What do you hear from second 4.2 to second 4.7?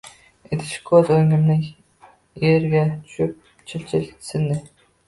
sindi